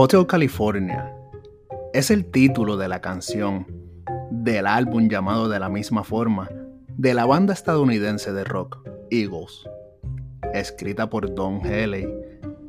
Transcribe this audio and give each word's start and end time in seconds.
Hotel 0.00 0.28
California 0.28 1.12
es 1.92 2.12
el 2.12 2.30
título 2.30 2.76
de 2.76 2.86
la 2.86 3.00
canción 3.00 3.66
del 4.30 4.68
álbum 4.68 5.08
llamado 5.08 5.48
de 5.48 5.58
la 5.58 5.68
misma 5.68 6.04
forma 6.04 6.48
de 6.96 7.14
la 7.14 7.26
banda 7.26 7.52
estadounidense 7.52 8.32
de 8.32 8.44
rock 8.44 8.78
Eagles, 9.10 9.64
escrita 10.54 11.10
por 11.10 11.34
Don 11.34 11.66
Haley 11.66 12.06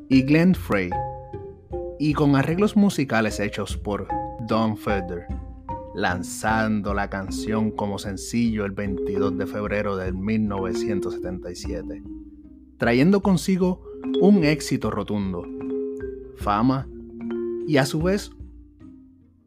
y 0.10 0.24
Glenn 0.24 0.56
Frey 0.56 0.90
y 2.00 2.16
con 2.16 2.36
arreglos 2.36 2.76
musicales 2.76 3.40
hechos 3.40 3.78
por 3.78 4.08
Don 4.48 4.76
Feder, 4.76 5.28
lanzando 5.94 6.96
la 6.96 7.12
canción 7.12 7.70
como 7.70 8.00
sencillo 8.00 8.66
el 8.66 8.72
22 8.72 9.38
de 9.38 9.46
febrero 9.46 9.98
de 9.98 10.12
1977, 10.14 12.02
trayendo 12.80 13.22
consigo 13.22 13.84
un 14.20 14.44
éxito 14.44 14.90
rotundo, 14.90 15.44
fama 16.36 16.88
y 17.70 17.78
a 17.78 17.86
su 17.86 18.02
vez 18.02 18.32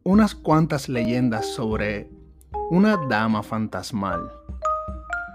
unas 0.05 0.37
cuantas 0.37 0.89
leyendas 0.89 1.45
sobre 1.45 2.09
una 2.71 2.97
dama 3.09 3.43
fantasmal 3.43 4.31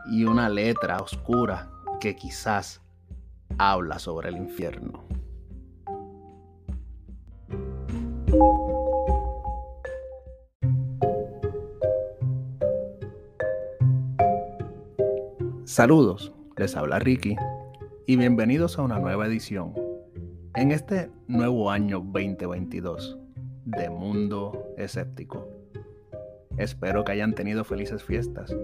y 0.09 0.23
una 0.23 0.47
letra 0.47 1.01
oscura 1.01 1.69
que 1.99 2.15
quizás 2.15 2.81
habla 3.57 3.99
sobre 3.99 4.29
el 4.29 4.37
infierno. 4.37 5.03
Saludos, 15.65 16.31
les 16.55 16.73
habla 16.77 16.99
Ricky 16.99 17.35
y 18.05 18.15
bienvenidos 18.15 18.79
a 18.79 18.83
una 18.83 18.97
nueva 18.97 19.27
edición 19.27 19.86
en 20.58 20.72
este 20.72 21.11
nuevo 21.27 21.69
año 21.69 22.00
2022 22.00 23.16
de 23.66 23.91
Mundo 23.91 24.73
Escéptico. 24.75 25.47
Espero 26.58 27.03
que 27.03 27.11
hayan 27.11 27.36
tenido 27.36 27.63
felices 27.63 28.03
fiestas 28.03 28.55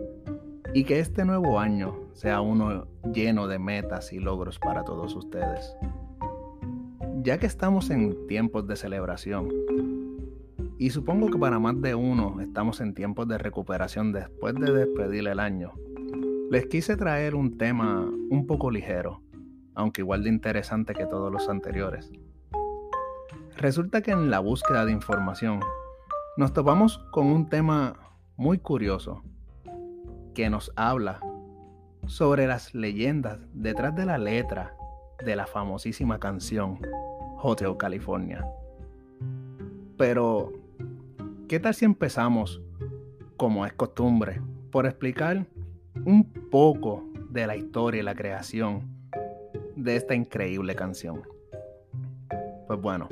y 0.74 0.86
que 0.86 1.00
este 1.00 1.24
nuevo 1.24 1.60
año 1.60 2.00
sea 2.14 2.42
uno 2.42 2.88
lleno 3.14 3.48
de 3.48 3.60
metas 3.60 4.12
y 4.12 4.18
logros 4.18 4.58
para 4.58 4.84
todos 4.84 5.16
ustedes. 5.16 5.78
Ya 7.22 7.38
que 7.38 7.46
estamos 7.46 7.92
en 7.92 8.26
tiempos 8.26 8.66
de 8.68 8.76
celebración, 8.76 9.50
y 10.80 10.90
supongo 10.90 11.30
que 11.30 11.38
para 11.38 11.60
más 11.60 11.80
de 11.80 11.94
uno 11.94 12.42
estamos 12.42 12.82
en 12.82 12.96
tiempos 12.96 13.28
de 13.28 13.38
recuperación 13.38 14.12
después 14.12 14.56
de 14.56 14.74
despedir 14.74 15.28
el 15.28 15.40
año, 15.40 15.74
les 16.50 16.66
quise 16.66 16.98
traer 16.98 17.36
un 17.36 17.60
tema 17.60 18.10
un 18.32 18.48
poco 18.48 18.72
ligero, 18.72 19.22
aunque 19.76 20.02
igual 20.02 20.24
de 20.24 20.30
interesante 20.30 20.94
que 20.94 21.06
todos 21.06 21.32
los 21.32 21.50
anteriores. 21.50 22.12
Resulta 23.58 24.02
que 24.02 24.12
en 24.12 24.30
la 24.30 24.40
búsqueda 24.40 24.86
de 24.86 24.92
información 24.92 25.60
nos 26.38 26.54
topamos 26.54 26.98
con 27.12 27.28
un 27.28 27.48
tema 27.48 27.96
muy 28.36 28.58
curioso 28.58 29.24
que 30.34 30.50
nos 30.50 30.72
habla 30.76 31.20
sobre 32.08 32.48
las 32.48 32.74
leyendas 32.74 33.40
detrás 33.54 33.96
de 33.96 34.06
la 34.06 34.18
letra 34.18 34.76
de 35.24 35.36
la 35.36 35.46
famosísima 35.46 36.20
canción 36.20 36.80
Hotel 37.42 37.78
California. 37.78 38.46
Pero, 39.98 40.52
¿qué 41.48 41.60
tal 41.60 41.74
si 41.74 41.86
empezamos, 41.86 42.62
como 43.38 43.66
es 43.66 43.74
costumbre, 43.74 44.42
por 44.72 44.86
explicar 44.86 45.46
un 46.06 46.26
poco 46.50 47.06
de 47.30 47.48
la 47.48 47.56
historia 47.56 48.02
y 48.02 48.04
la 48.04 48.16
creación 48.16 48.93
de 49.76 49.96
esta 49.96 50.16
increíble 50.16 50.76
canción? 50.76 51.22
Pues 52.68 52.80
bueno, 52.80 53.10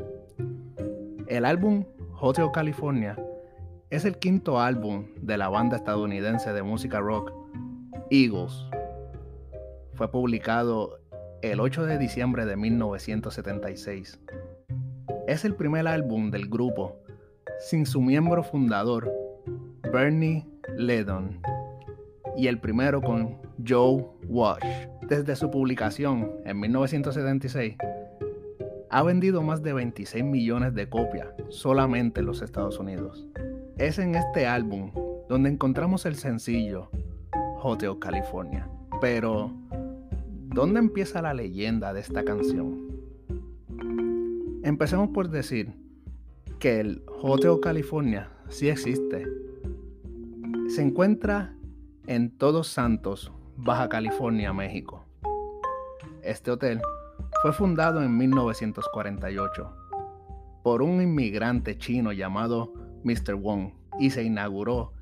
el 1.27 1.45
álbum 1.45 1.85
Hotel 2.19 2.49
California 2.53 3.17
es 3.89 4.05
el 4.05 4.17
quinto 4.17 4.59
álbum 4.59 5.05
de 5.21 5.37
la 5.37 5.49
banda 5.49 5.77
estadounidense 5.77 6.53
de 6.53 6.63
música 6.63 6.99
rock 6.99 7.33
Eagles. 8.09 8.53
Fue 9.93 10.09
publicado 10.09 10.99
el 11.41 11.59
8 11.59 11.85
de 11.85 11.97
diciembre 11.97 12.45
de 12.45 12.55
1976. 12.55 14.19
Es 15.27 15.45
el 15.45 15.55
primer 15.55 15.87
álbum 15.87 16.31
del 16.31 16.47
grupo 16.47 17.01
sin 17.59 17.85
su 17.85 18.01
miembro 18.01 18.43
fundador, 18.43 19.11
Bernie 19.91 20.47
Ledon, 20.77 21.41
y 22.35 22.47
el 22.47 22.59
primero 22.59 23.01
con 23.01 23.37
Joe 23.67 24.05
Walsh. 24.27 24.90
Desde 25.11 25.35
su 25.35 25.51
publicación 25.51 26.31
en 26.45 26.57
1976, 26.61 27.75
ha 28.89 29.03
vendido 29.03 29.41
más 29.41 29.61
de 29.61 29.73
26 29.73 30.23
millones 30.23 30.73
de 30.73 30.87
copias 30.87 31.27
solamente 31.49 32.21
en 32.21 32.27
los 32.27 32.41
Estados 32.41 32.79
Unidos. 32.79 33.27
Es 33.77 33.99
en 33.99 34.15
este 34.15 34.47
álbum 34.47 34.93
donde 35.27 35.49
encontramos 35.49 36.05
el 36.05 36.15
sencillo 36.15 36.91
Hotel 37.61 37.99
California. 37.99 38.69
Pero, 39.01 39.51
¿dónde 40.47 40.79
empieza 40.79 41.21
la 41.21 41.33
leyenda 41.33 41.91
de 41.91 41.99
esta 41.99 42.23
canción? 42.23 42.87
Empecemos 44.63 45.09
por 45.09 45.27
decir 45.27 45.73
que 46.57 46.79
el 46.79 47.03
Hotel 47.21 47.59
California 47.61 48.29
sí 48.47 48.69
existe. 48.69 49.27
Se 50.69 50.81
encuentra 50.81 51.53
en 52.07 52.29
Todos 52.29 52.69
Santos, 52.69 53.33
Baja 53.63 53.87
California, 53.89 54.51
México. 54.53 55.05
Este 56.23 56.49
hotel 56.49 56.81
fue 57.43 57.53
fundado 57.53 58.01
en 58.01 58.17
1948 58.17 59.71
por 60.63 60.81
un 60.81 60.99
inmigrante 60.99 61.77
chino 61.77 62.11
llamado 62.11 62.73
Mr. 63.03 63.35
Wong 63.35 63.73
y 63.99 64.09
se 64.09 64.23
inauguró 64.23 64.93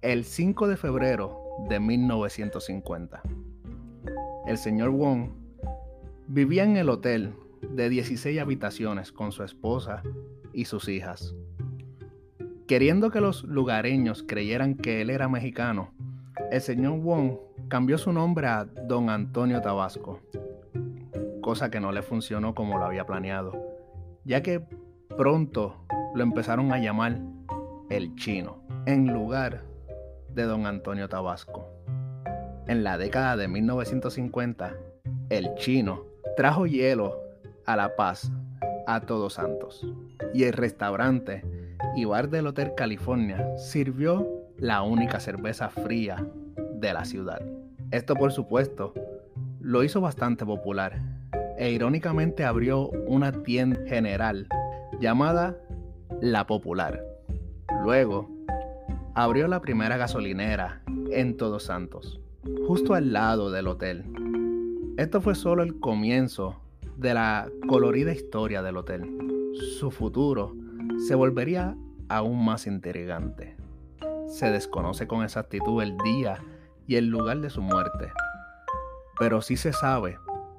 el 0.00 0.22
5 0.24 0.68
de 0.68 0.76
febrero 0.76 1.40
de 1.68 1.80
1950. 1.80 3.20
El 4.46 4.58
señor 4.58 4.90
Wong 4.90 5.30
vivía 6.28 6.62
en 6.62 6.76
el 6.76 6.90
hotel 6.90 7.34
de 7.68 7.88
16 7.88 8.38
habitaciones 8.38 9.10
con 9.10 9.32
su 9.32 9.42
esposa 9.42 10.04
y 10.52 10.66
sus 10.66 10.88
hijas. 10.88 11.34
Queriendo 12.68 13.10
que 13.10 13.20
los 13.20 13.42
lugareños 13.42 14.22
creyeran 14.22 14.76
que 14.76 15.00
él 15.00 15.10
era 15.10 15.28
mexicano, 15.28 15.92
el 16.52 16.60
señor 16.60 17.00
Wong 17.00 17.38
cambió 17.74 17.98
su 17.98 18.12
nombre 18.12 18.46
a 18.46 18.66
Don 18.66 19.10
Antonio 19.10 19.60
Tabasco, 19.60 20.20
cosa 21.40 21.72
que 21.72 21.80
no 21.80 21.90
le 21.90 22.02
funcionó 22.02 22.54
como 22.54 22.78
lo 22.78 22.84
había 22.84 23.04
planeado, 23.04 23.52
ya 24.24 24.44
que 24.44 24.64
pronto 25.18 25.84
lo 26.14 26.22
empezaron 26.22 26.72
a 26.72 26.78
llamar 26.78 27.18
el 27.90 28.14
chino, 28.14 28.62
en 28.86 29.12
lugar 29.12 29.64
de 30.28 30.44
don 30.44 30.66
Antonio 30.66 31.08
Tabasco. 31.08 31.68
En 32.68 32.84
la 32.84 32.96
década 32.96 33.36
de 33.36 33.48
1950, 33.48 34.76
el 35.30 35.52
chino 35.56 36.04
trajo 36.36 36.68
hielo 36.68 37.18
a 37.66 37.74
La 37.74 37.96
Paz, 37.96 38.30
a 38.86 39.00
Todos 39.00 39.34
Santos, 39.34 39.84
y 40.32 40.44
el 40.44 40.52
restaurante 40.52 41.42
y 41.96 42.04
bar 42.04 42.28
del 42.28 42.46
Hotel 42.46 42.74
California 42.76 43.44
sirvió 43.56 44.28
la 44.58 44.82
única 44.82 45.18
cerveza 45.18 45.70
fría 45.70 46.24
de 46.76 46.92
la 46.92 47.04
ciudad. 47.04 47.42
Esto 47.94 48.16
por 48.16 48.32
supuesto 48.32 48.92
lo 49.60 49.84
hizo 49.84 50.00
bastante 50.00 50.44
popular 50.44 51.00
e 51.56 51.70
irónicamente 51.70 52.44
abrió 52.44 52.88
una 53.06 53.30
tienda 53.44 53.80
general 53.86 54.48
llamada 55.00 55.56
La 56.20 56.44
Popular 56.44 57.00
Luego, 57.84 58.28
abrió 59.14 59.46
la 59.46 59.60
primera 59.60 59.96
gasolinera 59.96 60.82
en 61.12 61.36
Todos 61.36 61.66
Santos, 61.66 62.20
justo 62.66 62.94
al 62.94 63.12
lado 63.12 63.52
del 63.52 63.68
hotel. 63.68 64.04
Esto 64.96 65.20
fue 65.20 65.36
solo 65.36 65.62
el 65.62 65.78
comienzo 65.78 66.56
de 66.96 67.14
la 67.14 67.48
colorida 67.68 68.10
historia 68.10 68.60
del 68.60 68.76
hotel. 68.76 69.08
Su 69.78 69.92
futuro 69.92 70.56
se 71.06 71.14
volvería 71.14 71.76
aún 72.08 72.44
más 72.44 72.66
intrigante. 72.66 73.54
Se 74.26 74.50
desconoce 74.50 75.06
con 75.06 75.22
exactitud 75.22 75.80
el 75.80 75.96
día 75.98 76.42
y 76.86 76.96
el 76.96 77.06
lugar 77.06 77.40
de 77.40 77.50
su 77.50 77.62
muerte, 77.62 78.12
pero 79.18 79.42
sí 79.42 79.56
se 79.56 79.72
sabe 79.72 80.18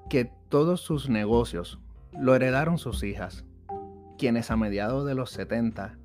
que 0.10 0.32
todos 0.50 0.82
sus 0.82 1.10
negocios 1.10 1.80
lo 2.12 2.36
heredaron 2.36 2.78
sus 2.78 3.04
hijas, 3.04 3.44
quienes 4.18 4.52
a 4.52 4.56
mediados 4.56 5.06
de 5.06 5.16
los 5.16 5.32
70 5.32 5.98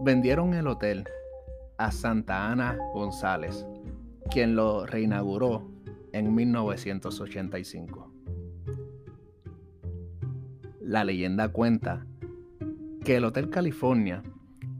vendieron 0.00 0.54
el 0.54 0.66
hotel 0.66 1.04
a 1.78 1.90
Santa 1.92 2.50
Ana 2.50 2.78
González, 2.92 3.66
quien 4.30 4.56
lo 4.56 4.86
reinauguró 4.86 5.68
en 6.12 6.34
1985. 6.34 8.10
La 10.80 11.04
leyenda 11.04 11.48
cuenta 11.48 12.06
que 13.04 13.16
el 13.16 13.24
Hotel 13.24 13.50
California 13.50 14.22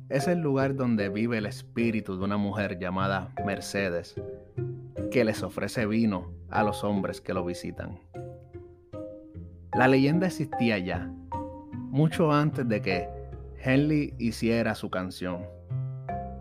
es 0.09 0.29
el 0.29 0.41
lugar 0.41 0.77
donde 0.77 1.09
vive 1.09 1.39
el 1.39 1.47
espíritu 1.47 2.17
de 2.17 2.25
una 2.25 2.37
mujer 2.37 2.79
llamada 2.79 3.33
Mercedes, 3.45 4.15
que 5.15 5.25
les 5.25 5.45
ofrece 5.45 5.87
vino 5.87 6.33
a 6.51 6.65
los 6.65 6.83
hombres 6.83 7.21
que 7.21 7.35
lo 7.35 7.45
visitan. 7.45 8.01
La 9.73 9.87
leyenda 9.87 10.27
existía 10.27 10.77
ya, 10.79 11.09
mucho 11.73 12.33
antes 12.33 12.69
de 12.69 12.83
que 12.83 13.09
Henley 13.63 14.15
hiciera 14.19 14.75
su 14.75 14.91
canción, 14.91 15.47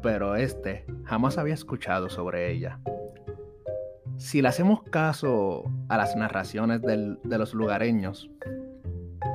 pero 0.02 0.36
este 0.36 0.88
jamás 1.04 1.38
había 1.38 1.54
escuchado 1.54 2.10
sobre 2.10 2.52
ella. 2.52 2.80
Si 4.18 4.42
le 4.42 4.48
hacemos 4.48 4.81
caso 4.81 5.66
a 5.88 5.96
las 5.96 6.16
narraciones 6.16 6.81
de 6.81 7.38
los 7.38 7.54
lugareños, 7.54 8.31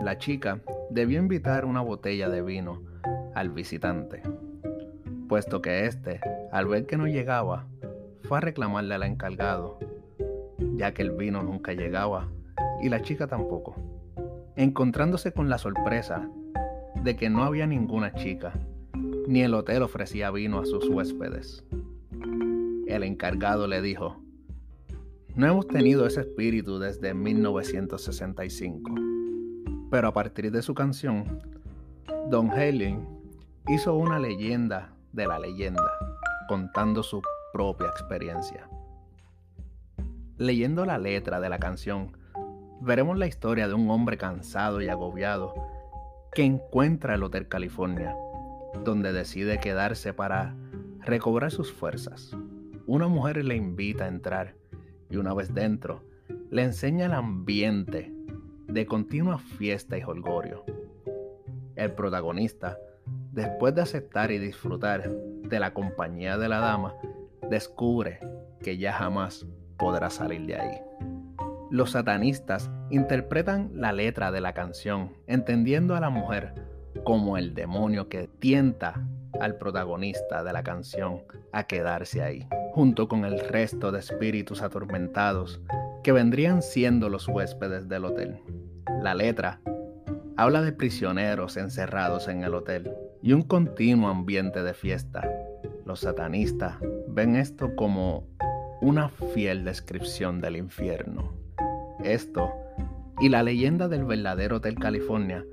la 0.02 0.18
chica 0.18 0.62
debió 0.90 1.20
invitar 1.20 1.64
una 1.64 1.80
botella 1.80 2.28
de 2.28 2.42
vino 2.42 2.82
al 3.36 3.50
visitante, 3.50 4.20
puesto 5.28 5.62
que 5.62 5.86
éste, 5.86 6.20
al 6.50 6.66
ver 6.66 6.86
que 6.86 6.96
no 6.96 7.06
llegaba, 7.06 7.68
fue 8.28 8.38
a 8.38 8.42
reclamarle 8.42 8.94
al 8.94 9.04
encargado, 9.04 9.78
ya 10.76 10.92
que 10.92 11.00
el 11.00 11.12
vino 11.12 11.42
nunca 11.42 11.72
llegaba 11.72 12.28
y 12.82 12.90
la 12.90 13.00
chica 13.00 13.26
tampoco, 13.26 13.74
encontrándose 14.54 15.32
con 15.32 15.48
la 15.48 15.56
sorpresa 15.56 16.28
de 17.02 17.16
que 17.16 17.30
no 17.30 17.42
había 17.42 17.66
ninguna 17.66 18.12
chica, 18.12 18.52
ni 19.26 19.40
el 19.40 19.54
hotel 19.54 19.82
ofrecía 19.82 20.30
vino 20.30 20.60
a 20.60 20.66
sus 20.66 20.88
huéspedes. 20.90 21.64
El 22.86 23.02
encargado 23.02 23.66
le 23.66 23.80
dijo, 23.80 24.18
no 25.34 25.46
hemos 25.46 25.66
tenido 25.66 26.06
ese 26.06 26.20
espíritu 26.20 26.78
desde 26.78 27.14
1965. 27.14 28.94
Pero 29.90 30.08
a 30.08 30.12
partir 30.12 30.50
de 30.52 30.60
su 30.60 30.74
canción, 30.74 31.40
Don 32.28 32.52
Helen 32.52 33.08
hizo 33.68 33.94
una 33.94 34.18
leyenda 34.18 34.92
de 35.12 35.26
la 35.26 35.38
leyenda, 35.38 35.90
contando 36.46 37.02
su 37.02 37.22
propia 37.52 37.88
experiencia. 37.88 38.68
Leyendo 40.36 40.86
la 40.86 40.98
letra 40.98 41.40
de 41.40 41.48
la 41.48 41.58
canción, 41.58 42.16
veremos 42.80 43.18
la 43.18 43.26
historia 43.26 43.66
de 43.68 43.74
un 43.74 43.90
hombre 43.90 44.16
cansado 44.16 44.80
y 44.80 44.88
agobiado 44.88 45.54
que 46.32 46.44
encuentra 46.44 47.14
el 47.14 47.22
Hotel 47.22 47.48
California, 47.48 48.14
donde 48.84 49.12
decide 49.12 49.58
quedarse 49.58 50.12
para 50.12 50.54
recobrar 51.00 51.50
sus 51.50 51.72
fuerzas. 51.72 52.36
Una 52.86 53.08
mujer 53.08 53.44
le 53.44 53.56
invita 53.56 54.04
a 54.04 54.08
entrar 54.08 54.54
y 55.10 55.16
una 55.16 55.34
vez 55.34 55.52
dentro, 55.52 56.04
le 56.50 56.62
enseña 56.62 57.06
el 57.06 57.12
ambiente 57.12 58.12
de 58.66 58.86
continua 58.86 59.38
fiesta 59.38 59.98
y 59.98 60.02
holgorio. 60.02 60.64
El 61.76 61.92
protagonista, 61.92 62.78
después 63.32 63.74
de 63.74 63.82
aceptar 63.82 64.30
y 64.30 64.38
disfrutar 64.38 65.10
de 65.10 65.60
la 65.60 65.72
compañía 65.72 66.36
de 66.36 66.48
la 66.48 66.58
dama, 66.58 66.94
descubre 67.50 68.20
que 68.60 68.78
ya 68.78 68.92
jamás 68.92 69.46
podrá 69.76 70.10
salir 70.10 70.46
de 70.46 70.56
ahí. 70.56 70.78
Los 71.70 71.92
satanistas 71.92 72.70
interpretan 72.90 73.70
la 73.74 73.92
letra 73.92 74.30
de 74.30 74.40
la 74.40 74.54
canción, 74.54 75.12
entendiendo 75.26 75.94
a 75.94 76.00
la 76.00 76.10
mujer 76.10 76.54
como 77.04 77.36
el 77.36 77.54
demonio 77.54 78.08
que 78.08 78.28
tienta 78.38 79.06
al 79.40 79.56
protagonista 79.56 80.42
de 80.42 80.52
la 80.52 80.62
canción 80.62 81.22
a 81.52 81.64
quedarse 81.64 82.22
ahí 82.22 82.48
junto 82.72 83.08
con 83.08 83.24
el 83.24 83.40
resto 83.40 83.92
de 83.92 83.98
espíritus 83.98 84.62
atormentados 84.62 85.60
que 86.02 86.12
vendrían 86.12 86.62
siendo 86.62 87.08
los 87.08 87.26
huéspedes 87.26 87.88
del 87.88 88.04
hotel. 88.04 88.40
La 89.02 89.14
letra 89.14 89.60
habla 90.36 90.62
de 90.62 90.72
prisioneros 90.72 91.56
encerrados 91.56 92.28
en 92.28 92.44
el 92.44 92.54
hotel 92.54 92.92
y 93.20 93.32
un 93.32 93.42
continuo 93.42 94.08
ambiente 94.08 94.62
de 94.62 94.74
fiesta. 94.74 95.28
Los 95.88 96.00
satanistas 96.00 96.76
ven 97.08 97.34
esto 97.34 97.74
como 97.74 98.28
una 98.82 99.08
fiel 99.08 99.64
descripción 99.64 100.38
del 100.42 100.56
infierno. 100.56 101.32
Esto 102.04 102.52
y 103.20 103.30
la 103.30 103.42
leyenda 103.42 103.88
del 103.88 104.04
verdadero 104.04 104.56
Hotel 104.56 104.74
California 104.74 105.46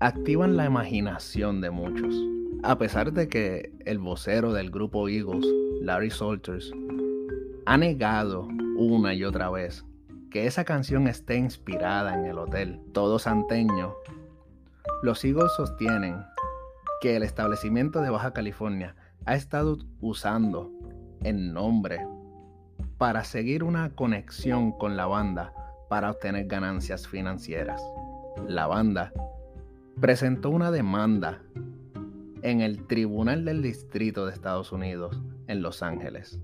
activan 0.00 0.56
la 0.56 0.64
imaginación 0.64 1.60
de 1.60 1.68
muchos. 1.68 2.14
A 2.62 2.78
pesar 2.78 3.12
de 3.12 3.28
que 3.28 3.70
el 3.84 3.98
vocero 3.98 4.54
del 4.54 4.70
grupo 4.70 5.06
Eagles 5.06 5.46
Larry 5.82 6.10
Salters, 6.10 6.72
ha 7.66 7.76
negado 7.76 8.48
una 8.78 9.12
y 9.12 9.22
otra 9.22 9.50
vez 9.50 9.84
que 10.30 10.46
esa 10.46 10.64
canción 10.64 11.08
esté 11.08 11.36
inspirada 11.36 12.18
en 12.18 12.24
el 12.24 12.38
hotel 12.38 12.80
Todo 12.94 13.18
Santeño. 13.18 13.94
Los 15.02 15.22
Eagles 15.26 15.52
sostienen 15.58 16.24
que 17.02 17.16
el 17.16 17.22
establecimiento 17.22 18.00
de 18.00 18.08
Baja 18.08 18.32
California 18.32 18.96
ha 19.28 19.34
estado 19.34 19.76
usando 20.00 20.72
el 21.22 21.52
nombre 21.52 22.00
para 22.96 23.24
seguir 23.24 23.62
una 23.62 23.90
conexión 23.90 24.72
con 24.72 24.96
la 24.96 25.04
banda 25.04 25.52
para 25.90 26.12
obtener 26.12 26.46
ganancias 26.46 27.06
financieras. 27.06 27.82
La 28.48 28.66
banda 28.66 29.12
presentó 30.00 30.48
una 30.48 30.70
demanda 30.70 31.42
en 32.40 32.62
el 32.62 32.86
Tribunal 32.86 33.44
del 33.44 33.60
Distrito 33.60 34.24
de 34.24 34.32
Estados 34.32 34.72
Unidos 34.72 35.20
en 35.46 35.60
Los 35.60 35.82
Ángeles. 35.82 36.40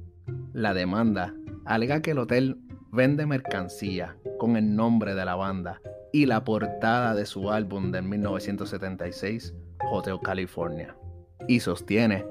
La 0.52 0.74
demanda 0.74 1.34
alega 1.64 2.02
que 2.02 2.10
el 2.10 2.18
hotel 2.18 2.58
vende 2.92 3.24
mercancía 3.24 4.14
con 4.38 4.58
el 4.58 4.76
nombre 4.76 5.14
de 5.14 5.24
la 5.24 5.36
banda 5.36 5.80
y 6.12 6.26
la 6.26 6.44
portada 6.44 7.14
de 7.14 7.24
su 7.24 7.50
álbum 7.50 7.92
de 7.92 8.02
1976, 8.02 9.54
Hotel 9.90 10.18
California, 10.22 10.94
y 11.48 11.60
sostiene 11.60 12.26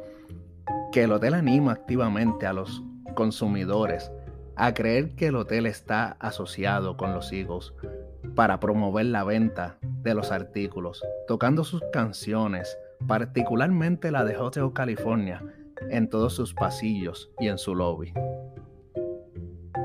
que 0.93 1.03
el 1.03 1.11
hotel 1.11 1.33
anima 1.33 1.71
activamente 1.71 2.45
a 2.45 2.53
los 2.53 2.83
consumidores 3.15 4.11
a 4.55 4.75
creer 4.75 5.15
que 5.15 5.25
el 5.25 5.35
hotel 5.35 5.65
está 5.65 6.11
asociado 6.19 6.97
con 6.97 7.15
los 7.15 7.33
Eagles 7.33 7.73
para 8.35 8.59
promover 8.59 9.07
la 9.07 9.23
venta 9.23 9.79
de 9.81 10.13
los 10.13 10.31
artículos, 10.31 11.03
tocando 11.27 11.63
sus 11.63 11.81
canciones, 11.91 12.77
particularmente 13.07 14.11
la 14.11 14.23
de 14.23 14.37
Hotel 14.37 14.71
California, 14.71 15.43
en 15.89 16.07
todos 16.07 16.33
sus 16.35 16.53
pasillos 16.53 17.31
y 17.39 17.47
en 17.47 17.57
su 17.57 17.73
lobby. 17.73 18.13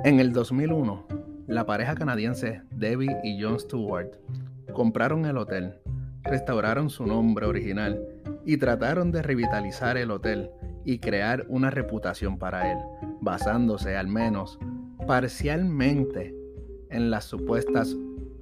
En 0.05 0.21
el 0.21 0.35
2001, 0.35 1.07
la 1.47 1.65
pareja 1.65 1.95
canadiense 1.95 2.61
Debbie 2.71 3.17
y 3.25 3.43
John 3.43 3.59
Stewart 3.59 4.11
compraron 4.75 5.25
el 5.25 5.39
hotel, 5.39 5.81
restauraron 6.25 6.91
su 6.91 7.07
nombre 7.07 7.47
original 7.47 7.99
y 8.45 8.59
trataron 8.59 9.11
de 9.11 9.23
revitalizar 9.23 9.97
el 9.97 10.11
hotel 10.11 10.51
y 10.89 11.01
crear 11.01 11.45
una 11.51 11.69
reputación 11.69 12.39
para 12.39 12.73
él, 12.73 12.79
basándose 13.21 13.95
al 13.95 14.09
menos 14.09 14.59
parcialmente 15.07 16.35
en 16.89 17.11
las 17.11 17.27
supuestas 17.27 17.95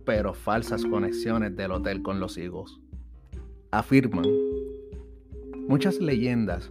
pero 0.05 0.33
falsas 0.33 0.85
conexiones 0.85 1.57
del 1.57 1.73
hotel 1.73 2.05
con 2.05 2.21
los 2.21 2.39
higos. 2.39 2.81
Afirman, 3.73 4.27
muchas 5.67 5.99
leyendas 5.99 6.71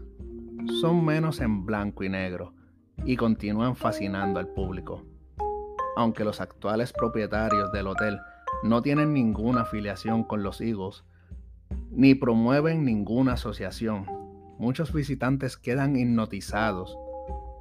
son 0.80 1.04
menos 1.04 1.42
en 1.42 1.66
blanco 1.66 2.06
y 2.06 2.10
negro 2.10 2.54
y 3.04 3.18
continúan 3.18 3.76
fascinando 3.76 4.40
al 4.40 4.48
público. 4.48 5.04
Aunque 5.98 6.24
los 6.24 6.40
actuales 6.40 6.94
propietarios 6.94 7.70
del 7.74 7.88
hotel 7.88 8.18
no 8.64 8.82
tienen 8.82 9.14
ninguna 9.14 9.64
afiliación 9.64 10.24
con 10.24 10.42
los 10.42 10.62
higos 10.62 11.04
ni 11.92 12.16
promueven 12.16 12.86
ninguna 12.86 13.34
asociación, 13.34 14.25
muchos 14.58 14.94
visitantes 14.94 15.58
quedan 15.58 15.96
hipnotizados 15.96 16.98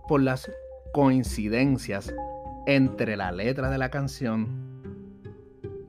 por 0.09 0.23
las 0.23 0.51
coincidencias 0.93 2.15
entre 2.67 3.17
la 3.17 3.33
letra 3.33 3.71
de 3.71 3.79
la 3.79 3.91
canción 3.91 4.49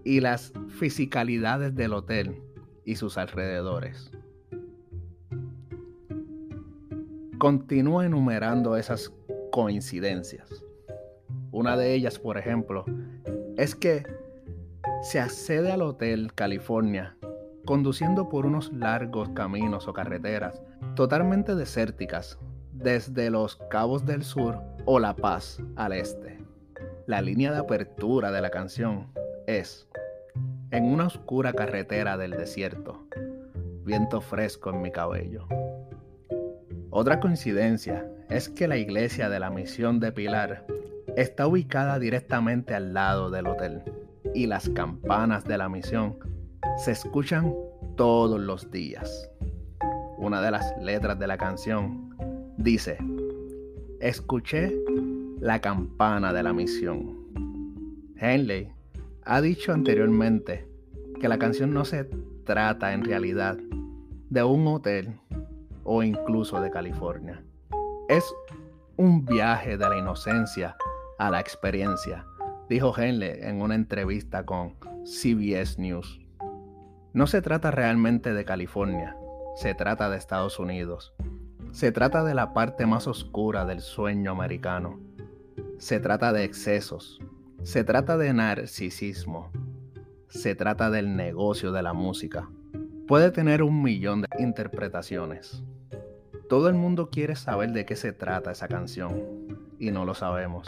y 0.03 0.19
las 0.19 0.53
fisicalidades 0.67 1.75
del 1.75 1.93
hotel 1.93 2.41
y 2.85 2.95
sus 2.95 3.17
alrededores. 3.17 4.11
continúa 7.37 8.05
enumerando 8.05 8.75
esas 8.75 9.13
coincidencias. 9.51 10.65
Una 11.51 11.77
de 11.77 11.93
ellas, 11.93 12.17
por 12.17 12.37
ejemplo, 12.37 12.85
es 13.57 13.75
que 13.75 14.03
se 15.03 15.19
accede 15.19 15.71
al 15.71 15.81
Hotel 15.81 16.33
California 16.33 17.15
conduciendo 17.65 18.29
por 18.29 18.45
unos 18.45 18.71
largos 18.73 19.29
caminos 19.29 19.87
o 19.87 19.93
carreteras 19.93 20.61
totalmente 20.95 21.55
desérticas 21.55 22.37
desde 22.71 23.29
los 23.29 23.55
Cabos 23.69 24.05
del 24.05 24.23
Sur 24.23 24.61
o 24.85 24.99
La 24.99 25.15
Paz 25.15 25.59
al 25.75 25.93
este. 25.93 26.39
La 27.07 27.21
línea 27.21 27.51
de 27.51 27.59
apertura 27.59 28.31
de 28.31 28.41
la 28.41 28.49
canción 28.49 29.07
es 29.47 29.87
En 30.71 30.85
una 30.85 31.07
oscura 31.07 31.53
carretera 31.53 32.17
del 32.17 32.31
desierto, 32.31 33.07
viento 33.83 34.21
fresco 34.21 34.71
en 34.71 34.81
mi 34.81 34.91
cabello. 34.91 35.47
Otra 36.89 37.19
coincidencia 37.19 38.09
es 38.29 38.49
que 38.49 38.67
la 38.67 38.77
iglesia 38.77 39.29
de 39.29 39.39
la 39.39 39.49
misión 39.49 39.99
de 39.99 40.11
Pilar 40.11 40.65
está 41.15 41.47
ubicada 41.47 41.99
directamente 41.99 42.73
al 42.73 42.93
lado 42.93 43.29
del 43.29 43.47
hotel 43.47 43.83
y 44.33 44.47
las 44.47 44.69
campanas 44.69 45.45
de 45.45 45.57
la 45.57 45.69
misión 45.69 46.17
se 46.77 46.91
escuchan 46.91 47.53
todos 47.95 48.39
los 48.39 48.69
días. 48.71 49.29
Una 50.17 50.41
de 50.41 50.51
las 50.51 50.73
letras 50.81 51.19
de 51.19 51.27
la 51.27 51.37
canción 51.37 52.15
dice, 52.57 52.97
escuché 53.99 54.73
la 55.39 55.59
campana 55.59 56.31
de 56.31 56.43
la 56.43 56.53
misión. 56.53 57.25
Henley 58.17 58.71
ha 59.23 59.41
dicho 59.41 59.73
anteriormente 59.73 60.67
que 61.19 61.27
la 61.27 61.37
canción 61.37 61.73
no 61.73 61.83
se 61.85 62.05
trata 62.45 62.93
en 62.93 63.03
realidad 63.03 63.57
de 64.29 64.43
un 64.43 64.67
hotel 64.67 65.19
o 65.83 66.01
incluso 66.01 66.61
de 66.61 66.71
California. 66.71 67.43
Es 68.07 68.23
un 68.97 69.25
viaje 69.25 69.77
de 69.77 69.89
la 69.89 69.97
inocencia 69.97 70.77
a 71.17 71.29
la 71.29 71.39
experiencia, 71.39 72.25
dijo 72.69 72.93
Henley 72.97 73.39
en 73.41 73.61
una 73.61 73.75
entrevista 73.75 74.45
con 74.45 74.75
CBS 75.03 75.79
News. 75.79 76.21
No 77.13 77.27
se 77.27 77.41
trata 77.41 77.71
realmente 77.71 78.33
de 78.33 78.45
California, 78.45 79.15
se 79.55 79.73
trata 79.73 80.09
de 80.09 80.17
Estados 80.17 80.59
Unidos. 80.59 81.13
Se 81.71 81.93
trata 81.93 82.25
de 82.25 82.33
la 82.33 82.53
parte 82.53 82.85
más 82.85 83.07
oscura 83.07 83.65
del 83.65 83.79
sueño 83.79 84.31
americano. 84.31 84.99
Se 85.77 86.01
trata 86.01 86.33
de 86.33 86.43
excesos. 86.43 87.19
Se 87.63 87.85
trata 87.85 88.17
de 88.17 88.33
narcisismo. 88.33 89.51
Se 90.27 90.55
trata 90.55 90.89
del 90.89 91.15
negocio 91.15 91.71
de 91.71 91.83
la 91.83 91.93
música. 91.93 92.49
Puede 93.07 93.31
tener 93.31 93.63
un 93.63 93.81
millón 93.81 94.23
de 94.23 94.27
interpretaciones. 94.39 95.63
Todo 96.49 96.67
el 96.67 96.75
mundo 96.75 97.09
quiere 97.09 97.37
saber 97.37 97.71
de 97.71 97.85
qué 97.85 97.95
se 97.95 98.11
trata 98.11 98.51
esa 98.51 98.67
canción 98.67 99.23
y 99.79 99.89
no 99.91 100.03
lo 100.03 100.15
sabemos. 100.15 100.67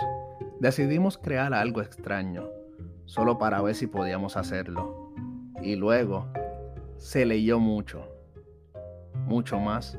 Decidimos 0.62 1.18
crear 1.18 1.54
algo 1.54 1.82
extraño, 1.82 2.50
solo 3.06 3.38
para 3.38 3.62
ver 3.62 3.76
si 3.76 3.88
podíamos 3.88 4.38
hacerlo. 4.38 5.12
Y 5.62 5.76
luego 5.76 6.32
se 6.96 7.26
leyó 7.26 7.60
mucho, 7.60 8.17
mucho 9.28 9.60
más 9.60 9.98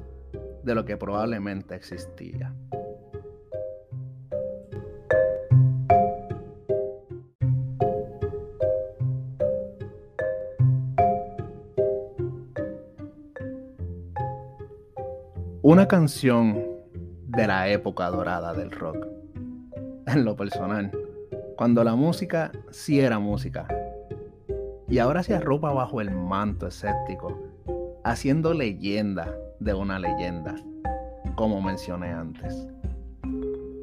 de 0.65 0.75
lo 0.75 0.85
que 0.85 0.97
probablemente 0.97 1.75
existía. 1.75 2.53
Una 15.63 15.87
canción 15.87 16.65
de 17.27 17.47
la 17.47 17.69
época 17.69 18.09
dorada 18.09 18.55
del 18.55 18.71
rock. 18.71 19.07
En 20.07 20.25
lo 20.25 20.35
personal, 20.35 20.91
cuando 21.57 21.85
la 21.85 21.95
música 21.95 22.51
sí 22.71 23.01
era 23.01 23.19
música. 23.19 23.69
Y 24.89 24.99
ahora 24.99 25.23
se 25.23 25.35
arropa 25.35 25.71
bajo 25.73 26.01
el 26.01 26.11
manto 26.11 26.67
escéptico, 26.67 27.48
haciendo 28.05 28.55
leyenda 28.55 29.35
de 29.61 29.75
una 29.75 29.99
leyenda, 29.99 30.55
como 31.35 31.61
mencioné 31.61 32.09
antes. 32.09 32.67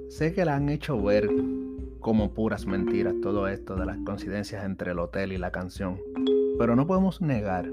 Sé 0.09 0.33
que 0.33 0.45
la 0.45 0.55
han 0.55 0.69
hecho 0.69 1.01
ver 1.01 1.29
como 1.99 2.33
puras 2.33 2.65
mentiras 2.65 3.15
todo 3.21 3.47
esto 3.47 3.75
de 3.75 3.85
las 3.85 3.97
coincidencias 4.05 4.63
entre 4.63 4.91
el 4.91 4.99
hotel 4.99 5.33
y 5.33 5.37
la 5.37 5.51
canción, 5.51 5.99
pero 6.57 6.75
no 6.75 6.87
podemos 6.87 7.21
negar 7.21 7.69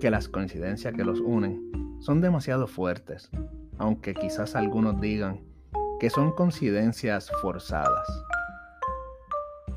que 0.00 0.10
las 0.10 0.28
coincidencias 0.28 0.94
que 0.94 1.04
los 1.04 1.20
unen 1.20 1.96
son 2.00 2.20
demasiado 2.20 2.66
fuertes, 2.66 3.30
aunque 3.78 4.14
quizás 4.14 4.54
algunos 4.54 5.00
digan 5.00 5.40
que 5.98 6.10
son 6.10 6.32
coincidencias 6.32 7.30
forzadas. 7.42 8.06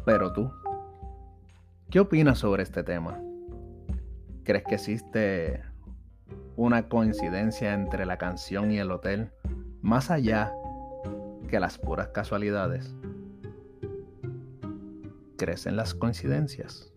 Pero 0.05 0.33
tú, 0.33 0.51
¿qué 1.89 1.99
opinas 1.99 2.39
sobre 2.39 2.63
este 2.63 2.83
tema? 2.83 3.19
¿Crees 4.43 4.63
que 4.63 4.75
existe 4.75 5.68
una 6.59 6.89
coincidencia 6.89 7.73
entre 7.73 8.05
la 8.05 8.17
canción 8.17 8.69
y 8.69 8.79
el 8.79 8.91
hotel 8.91 9.31
más 9.81 10.11
allá 10.11 10.51
que 11.47 11.57
las 11.57 11.77
puras 11.77 12.09
casualidades? 12.09 12.93
¿Crees 15.37 15.67
en 15.67 15.77
las 15.77 15.93
coincidencias? 15.93 16.91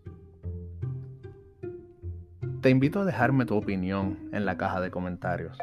Te 2.61 2.71
invito 2.71 3.03
a 3.03 3.05
dejarme 3.05 3.47
tu 3.47 3.55
opinión 3.57 4.19
en 4.33 4.47
la 4.47 4.57
caja 4.57 4.81
de 4.81 4.91
comentarios. 4.91 5.57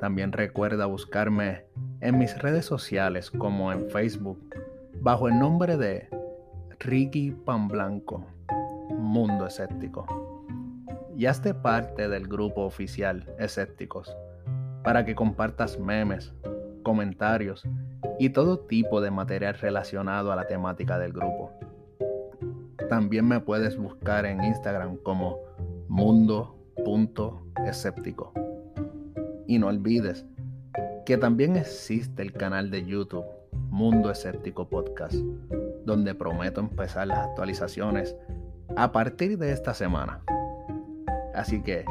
También 0.00 0.32
recuerda 0.32 0.86
buscarme 0.86 1.66
en 2.00 2.18
mis 2.18 2.36
redes 2.36 2.66
sociales 2.66 3.30
como 3.30 3.70
en 3.70 3.88
Facebook 3.90 4.40
bajo 5.00 5.28
el 5.28 5.38
nombre 5.38 5.76
de 5.76 6.08
Ricky 6.80 7.30
Pan 7.30 7.68
Blanco, 7.68 8.26
Mundo 8.90 9.46
Escéptico. 9.46 10.27
Y 11.18 11.26
hazte 11.26 11.52
parte 11.52 12.08
del 12.08 12.26
grupo 12.28 12.62
oficial 12.62 13.28
Escépticos 13.40 14.16
para 14.84 15.04
que 15.04 15.16
compartas 15.16 15.80
memes, 15.80 16.32
comentarios 16.84 17.66
y 18.20 18.30
todo 18.30 18.60
tipo 18.60 19.00
de 19.00 19.10
material 19.10 19.54
relacionado 19.54 20.30
a 20.30 20.36
la 20.36 20.46
temática 20.46 20.96
del 20.96 21.12
grupo. 21.12 21.50
También 22.88 23.26
me 23.26 23.40
puedes 23.40 23.76
buscar 23.76 24.26
en 24.26 24.44
Instagram 24.44 24.96
como 24.98 25.40
mundo.escéptico. 25.88 28.32
Y 29.48 29.58
no 29.58 29.66
olvides 29.66 30.24
que 31.04 31.18
también 31.18 31.56
existe 31.56 32.22
el 32.22 32.32
canal 32.32 32.70
de 32.70 32.86
YouTube 32.86 33.26
Mundo 33.70 34.12
Escéptico 34.12 34.68
Podcast, 34.68 35.16
donde 35.84 36.14
prometo 36.14 36.60
empezar 36.60 37.08
las 37.08 37.26
actualizaciones 37.26 38.14
a 38.76 38.92
partir 38.92 39.36
de 39.36 39.50
esta 39.50 39.74
semana. 39.74 40.22
Así 41.38 41.62
que 41.62 41.84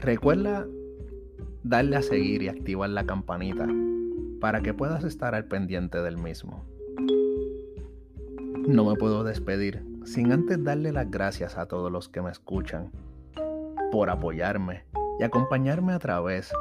recuerda 0.00 0.64
darle 1.64 1.96
a 1.96 2.02
seguir 2.02 2.42
y 2.42 2.48
activar 2.48 2.90
la 2.90 3.06
campanita 3.06 3.66
para 4.40 4.60
que 4.60 4.72
puedas 4.72 5.02
estar 5.02 5.34
al 5.34 5.46
pendiente 5.46 6.00
del 6.00 6.16
mismo. 6.16 6.64
No 8.68 8.84
me 8.84 8.94
puedo 8.94 9.24
despedir 9.24 9.84
sin 10.04 10.30
antes 10.30 10.62
darle 10.62 10.92
las 10.92 11.10
gracias 11.10 11.58
a 11.58 11.66
todos 11.66 11.90
los 11.90 12.08
que 12.08 12.22
me 12.22 12.30
escuchan 12.30 12.92
por 13.90 14.10
apoyarme 14.10 14.84
y 15.18 15.24
acompañarme 15.24 15.92
a 15.92 15.98
través 15.98 16.52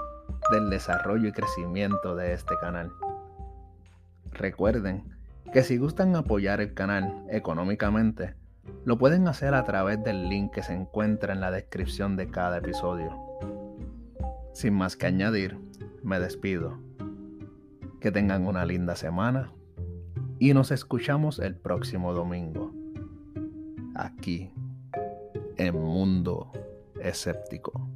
del 0.51 0.71
desarrollo 0.71 1.27
y 1.27 1.33
crecimiento 1.33 2.15
de 2.15 2.33
este 2.33 2.55
canal. 2.61 2.91
Recuerden 4.31 5.03
que 5.53 5.61
si 5.61 5.77
gustan 5.77 6.15
apoyar 6.15 6.61
el 6.61 6.73
canal 6.73 7.25
económicamente, 7.29 8.33
lo 8.85 8.97
pueden 8.97 9.27
hacer 9.27 9.53
a 9.53 9.63
través 9.63 10.03
del 10.03 10.29
link 10.29 10.51
que 10.51 10.63
se 10.63 10.73
encuentra 10.73 11.33
en 11.33 11.41
la 11.41 11.51
descripción 11.51 12.15
de 12.15 12.29
cada 12.29 12.57
episodio. 12.57 13.17
Sin 14.53 14.73
más 14.73 14.95
que 14.95 15.07
añadir, 15.07 15.57
me 16.03 16.19
despido. 16.19 16.77
Que 17.99 18.11
tengan 18.11 18.45
una 18.45 18.65
linda 18.65 18.95
semana 18.95 19.51
y 20.39 20.53
nos 20.53 20.71
escuchamos 20.71 21.39
el 21.39 21.55
próximo 21.55 22.13
domingo 22.13 22.73
aquí 23.95 24.51
en 25.57 25.75
Mundo 25.75 26.51
Escéptico. 26.99 27.87